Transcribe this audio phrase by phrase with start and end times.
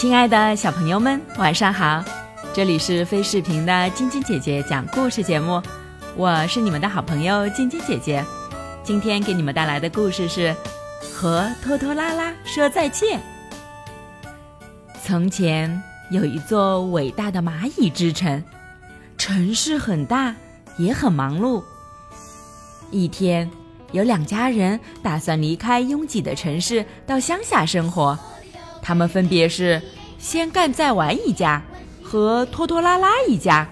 [0.00, 2.02] 亲爱的小朋友们，晚上好！
[2.54, 5.62] 这里是飞视频的晶晶姐姐讲故事节目，
[6.16, 8.24] 我是你们的好朋友晶晶姐姐。
[8.82, 10.56] 今天给你们带来的故事是
[11.12, 13.20] 《和拖拖拉拉说再见》。
[15.04, 18.42] 从前有一座伟大的蚂蚁之城，
[19.18, 20.34] 城市很大，
[20.78, 21.62] 也很忙碌。
[22.90, 23.50] 一天，
[23.92, 28.18] 有两家人打算离开拥挤的城市，到乡下生活。
[28.82, 29.80] 他们分别是
[30.20, 31.60] 先干再玩一家
[32.02, 33.66] 和拖拖拉拉一家。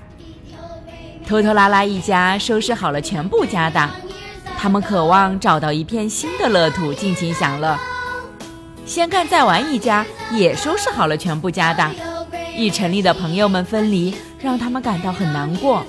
[1.27, 3.91] 拖拖拉拉一家收拾好了全部家当，
[4.57, 7.79] 他们渴望找到一片新的乐土尽情享乐。
[8.87, 11.95] 先干再玩一家也收拾好了全部家当，
[12.57, 15.85] 一城里的朋友们分离，让他们感到很难过。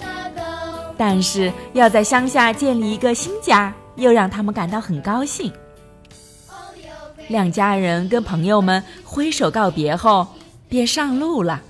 [0.98, 5.50] 但是要在乡下建立一个新家，又让他们感到很高兴。
[7.30, 10.28] 两家人跟朋友们挥手告别后，
[10.70, 11.62] 便上路了，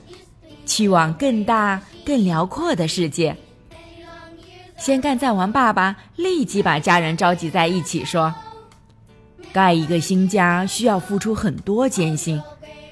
[0.66, 3.36] 去往更大、更辽阔的世界。
[4.78, 8.34] 先干再玩，爸爸立即把家人召集在一起，说
[9.52, 12.42] ：“盖一个新家需要付出很多艰辛，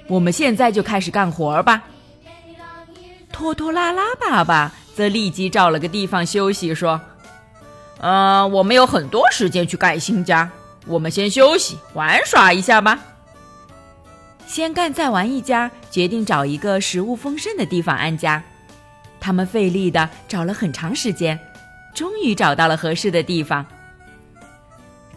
[0.07, 1.83] 我们现在就开始干活吧。”
[3.31, 6.99] 拖拖拉拉爸爸则立即找了个地方休息，说
[7.99, 10.49] ：“嗯，我们有很多时间去盖新家。”
[10.87, 12.97] 我们先休息玩耍一下吧。
[14.47, 18.41] 先干再玩一家决定找一个食物丰盛的地方安家。
[19.19, 21.37] 他们费力的找了很长时间，
[21.93, 23.65] 终于找到了合适的地方。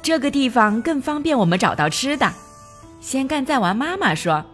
[0.02, 2.32] 这个地方更方便我们找到吃的。
[3.00, 4.44] 先干再玩妈妈说。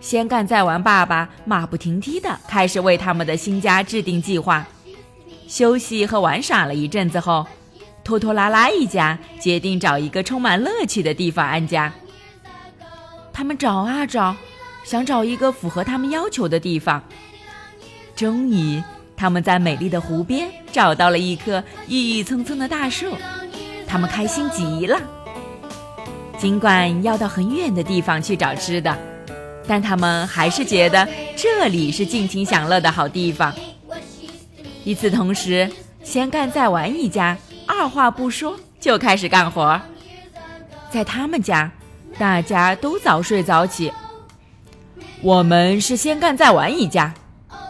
[0.00, 4.66] 先干再玩爸爸马不停蹄的开始为他们的新家制定计划。
[5.48, 7.46] 休息和玩耍了一阵子后。
[8.04, 11.92] 拖拖拉拉一家决定找一个充满乐趣的地方安家。
[13.36, 14.34] 他们找啊找，
[14.82, 17.02] 想找一个符合他们要求的地方。
[18.16, 18.82] 终于，
[19.14, 23.14] 他们在美丽的湖边找到了一棵郁郁葱葱的大树。
[23.86, 24.98] 他们开心极了。
[26.38, 28.96] 尽管要到很远的地方去找吃的，
[29.68, 33.52] 但他们还是觉得这里是尽情享乐的好地方。
[34.84, 35.70] 与此同时，
[36.02, 37.36] 先干再玩一家。
[37.66, 39.78] 二话不说就开始干活，
[40.90, 41.70] 在他们家，
[42.18, 43.92] 大家都早睡早起。
[45.22, 47.12] 我们是先干再玩一家，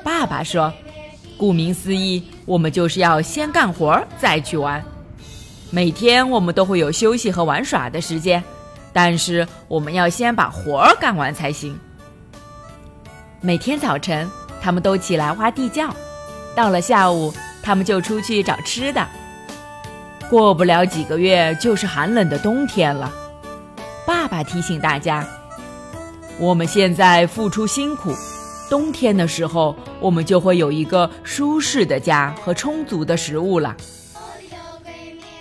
[0.05, 0.73] 爸爸说
[1.37, 4.83] ：“顾名思义，我们就是要先干活再去玩。
[5.71, 8.43] 每天我们都会有休息和玩耍的时间，
[8.93, 11.79] 但是我们要先把活儿干完才行。”
[13.41, 14.29] 每天早晨，
[14.61, 15.95] 他们都起来挖地窖，
[16.55, 19.07] 到了下午，他们就出去找吃的。
[20.29, 23.13] 过不了几个月就是寒冷的冬天了，
[24.37, 25.27] 爸提醒大家：
[26.39, 28.15] 我们现在付出辛苦，
[28.69, 33.75] 冬天的时候我们就会有一个舒适的家和充足的食物了。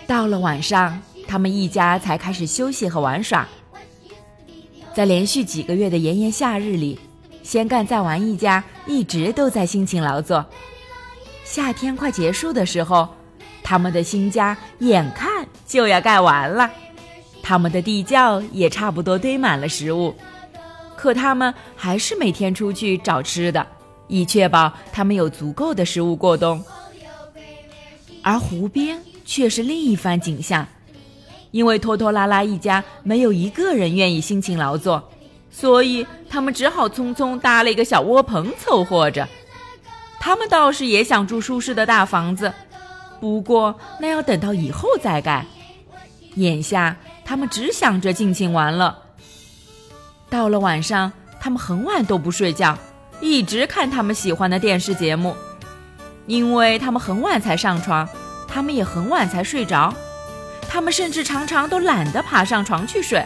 [0.08, 0.98] 到了晚上，
[1.28, 3.46] 他们一家才开始休息和玩耍。
[4.94, 6.98] 在连续几个月的炎炎夏日里，
[7.44, 10.46] 先干再玩一家一直都在辛勤劳作。
[11.44, 13.10] 夏天快结束的时候。
[13.68, 16.70] 他们的新家眼看就要盖完了，
[17.48, 20.16] 他们的地窖也差不多堆满了食物，
[20.96, 23.68] 可他们还是每天出去找吃的，
[24.08, 26.60] 以确保他们有足够的食物过冬。
[28.24, 30.68] 而湖边却是另一番景象，
[31.52, 35.08] 因为拖拖拉拉一家没有一个人愿意辛勤劳作，
[35.52, 39.28] 所以他们只好匆匆搭了一个小窝棚凑合着。
[40.20, 42.52] 他们倒是也想住舒适的大房子。
[43.20, 45.46] 不过，那要等到以后再盖。
[46.34, 48.96] 眼下，他们只想着尽情玩乐。
[50.30, 51.12] 到了晚上，
[51.42, 52.78] 他们很晚都不睡觉，
[53.20, 55.36] 一直看他们喜欢的电视节目。
[56.28, 58.08] 因为他们很晚才上床，
[58.48, 59.94] 他们也很晚才睡着。
[60.70, 63.26] 他们甚至常常都懒得爬上床去睡。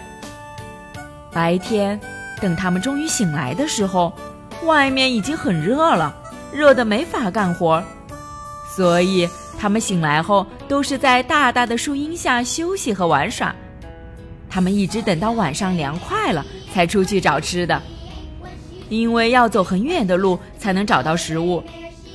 [1.32, 2.00] 白天，
[2.42, 4.14] 等他们终于醒来的时候，
[4.64, 6.16] 外面已经很热了，
[6.52, 7.84] 热得没法干活。
[8.74, 9.30] 所以。
[9.62, 13.54] 他们醒来后都是在大大的树荫下休息和玩耍。
[14.50, 17.82] 他们一直等到晚上凉快了才出去找吃的，
[18.90, 21.64] 因为要走很远的路才能找到食物，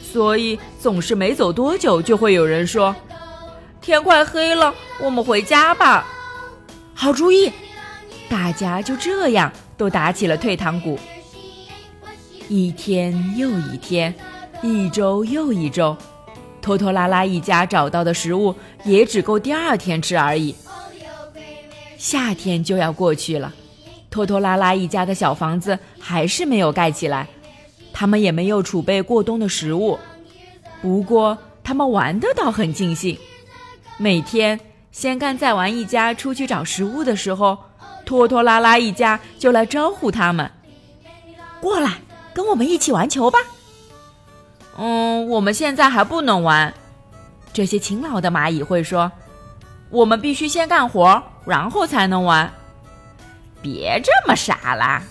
[0.03, 2.95] 所以总是没走多久就会有人说
[3.81, 6.07] ：“天快黑了，我们回家吧。”
[6.93, 7.53] 好主意！
[8.29, 10.99] 大家就这样都打起了退堂鼓。
[12.49, 14.15] 一天又一天，
[14.63, 15.97] 一周又一周。
[16.61, 18.55] 拖拖拉拉一家找到的食物
[18.85, 20.55] 也只够第二天吃而已。
[21.99, 23.52] 夏天就要过去了，
[24.11, 27.29] 拖拖拉拉一家的小房子还是没有盖起来，
[27.93, 29.99] 他们也没有储备过冬的食物。
[30.82, 33.19] 不过，他们玩的倒很尽兴。
[33.96, 34.61] 每天，
[34.93, 37.56] 先干再玩一家出去找食物的时候，
[38.05, 40.50] 拖拖拉拉一家就来招呼他们
[41.62, 41.99] ：“过来，
[42.35, 43.38] 跟我们一起玩球吧。
[44.76, 46.75] ”“嗯，我们现在还不能玩。”
[47.55, 49.11] 这些勤劳的蚂蚁会说
[49.94, 52.52] ：“我们必须先干活，然后才能玩。”
[53.62, 55.02] 别这么傻啦！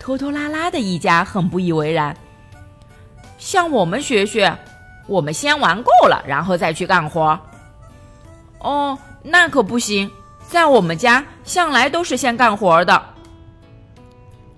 [0.00, 2.14] 拖拖拉拉的一家很不以为然。
[3.38, 4.52] 向我们学学，
[5.06, 7.38] 我们先玩够了，然后再去干活。
[8.58, 10.10] 哦，那可不行，
[10.48, 13.02] 在我们家向来都是先干活的。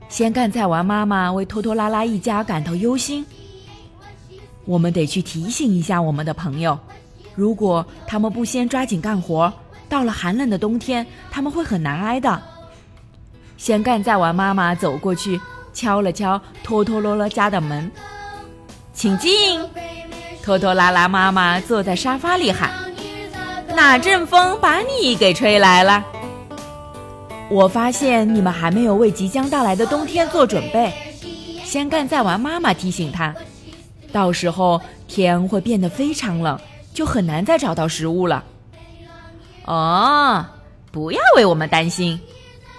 [0.08, 3.26] 先干再玩，妈妈为拖拖拉拉一家感到忧心。
[4.64, 6.78] 我们得去提醒一下我们的朋友，
[7.38, 9.52] 如果他们不先抓紧干活，
[9.88, 12.42] 到了寒冷的冬天，他们会很难挨的。
[13.56, 15.40] 先干再玩，妈妈走过去，
[15.72, 17.88] 敲了敲拖拖罗罗家的门，
[18.92, 19.60] 请进。
[20.42, 22.72] 拖拖拉拉妈妈坐在沙发里喊
[23.72, 26.04] ：“哪阵风把你给吹来了？”
[27.48, 30.92] 我发现你们还没有为即将到来的冬天做准备。
[31.62, 33.32] 先干再玩，妈妈提醒他
[34.10, 36.58] ：“到时候天会变得非常冷，
[36.98, 38.42] 就很难再找到食物了。”
[39.66, 40.44] 哦，
[40.90, 42.18] 不要为我们担心。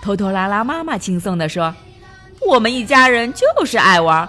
[0.02, 1.74] 拖拖拉拉妈妈轻松地说
[2.46, 4.28] ：“我们一家人就是爱玩，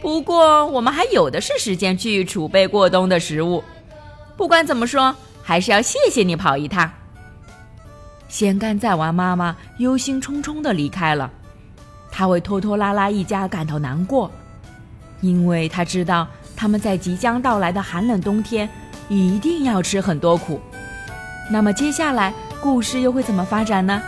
[0.00, 3.62] 不过我们还有的是时间去储备过冬的食物。
[4.34, 6.90] 不管怎么说，还是要谢谢你跑一趟。”
[8.28, 11.30] 先干再玩，妈妈忧心忡忡地离开了。
[12.10, 14.30] 她为拖拖拉拉一家感到难过，
[15.20, 16.26] 因为她知道
[16.56, 18.66] 他们在即将到来的寒冷冬天
[19.08, 20.60] 一定要吃很多苦。
[21.50, 24.00] 那么接下来故事又会怎么发展呢？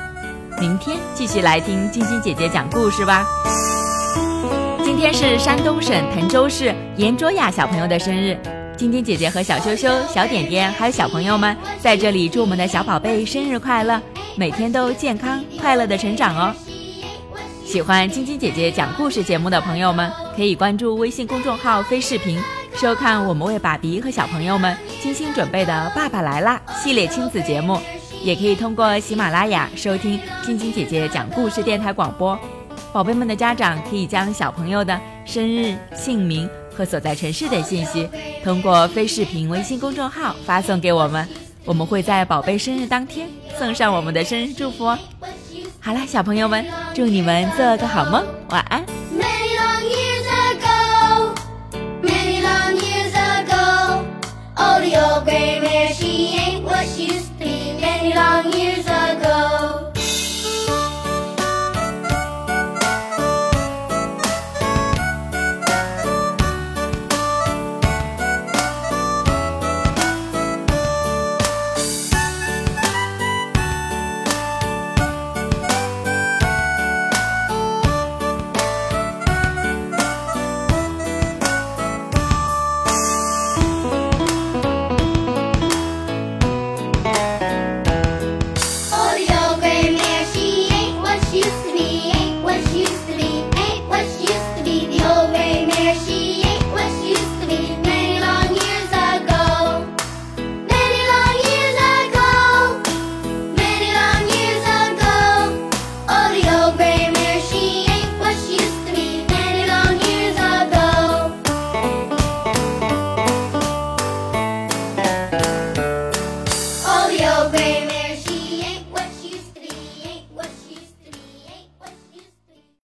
[0.61, 3.26] 明天继续来听晶晶姐姐讲故事吧。
[4.85, 8.37] 今天是山东省滕州市严卓雅小朋友的生日，
[8.76, 13.99] 晶晶姐姐和小羞羞、小点点还有小朋友们在这里祝我们的小宝贝生日快乐，
[14.37, 16.55] 每天都健康快乐的成长哦。
[17.64, 22.38] 喜欢晶晶姐姐讲故事节目的朋友们，可以关注微信公众号“飞视频”，
[22.81, 27.79] 收看我们为爸比和小朋友们精心准备的《爸爸来啦》系列亲子节目。
[28.23, 32.38] 也可以通过喜马拉雅收听晶晶姐姐讲故事电台广播。
[32.91, 38.09] 宝贝们的家长可以将小朋友的生日、姓名和所在城市等信息，
[38.43, 41.29] 通过非视频微信公众号发送给我们，
[41.67, 43.29] 我们会在宝贝生日当天
[43.59, 44.99] 送上我们的生日祝福哦。
[45.81, 48.83] 好了，小朋友们，祝你们做个好梦，晚安。